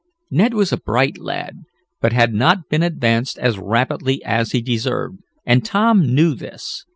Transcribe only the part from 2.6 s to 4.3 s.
been advanced as rapidly